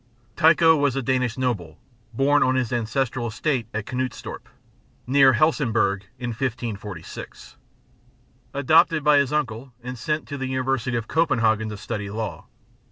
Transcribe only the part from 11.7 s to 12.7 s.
study law.